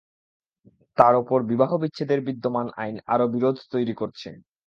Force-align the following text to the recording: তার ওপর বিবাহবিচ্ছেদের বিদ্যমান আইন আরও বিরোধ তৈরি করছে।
তার 0.97 1.13
ওপর 1.15 1.39
বিবাহবিচ্ছেদের 1.51 2.19
বিদ্যমান 2.27 2.67
আইন 2.77 2.95
আরও 3.07 3.25
বিরোধ 3.27 3.57
তৈরি 3.71 3.93
করছে। 3.93 4.29